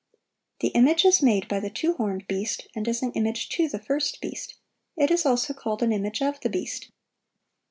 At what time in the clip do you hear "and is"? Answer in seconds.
2.75-3.03